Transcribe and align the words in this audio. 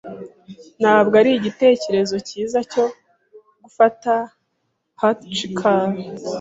Ntabwo 0.81 1.13
ari 1.21 1.31
igitekerezo 1.33 2.15
cyiza 2.27 2.59
cyo 2.71 2.85
gufata 3.63 4.13
hitchikers. 4.99 6.23